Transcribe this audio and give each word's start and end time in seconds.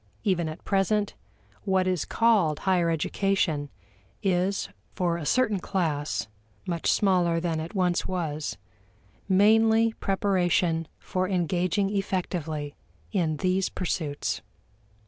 Even 0.23 0.49
at 0.49 0.65
present, 0.65 1.13
what 1.61 1.85
is 1.85 2.05
called 2.05 2.57
higher 2.61 2.89
education 2.89 3.69
is 4.23 4.67
for 4.95 5.15
a 5.17 5.27
certain 5.27 5.59
class 5.59 6.27
(much 6.65 6.91
smaller 6.91 7.39
than 7.39 7.59
it 7.59 7.75
once 7.75 8.07
was) 8.07 8.57
mainly 9.29 9.93
preparation 9.99 10.87
for 10.97 11.29
engaging 11.29 11.91
effectively 11.91 12.73
in 13.11 13.37
these 13.37 13.69
pursuits. 13.69 14.41